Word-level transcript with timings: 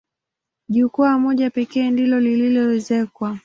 Jukwaa 0.69 1.19
moja 1.19 1.49
pekee 1.49 1.91
ndilo 1.91 2.19
lililoezekwa. 2.19 3.39